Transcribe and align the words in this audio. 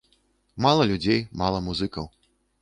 Мала 0.65 0.87
людзей, 0.91 1.21
мала 1.43 1.61
музыкаў. 1.67 2.09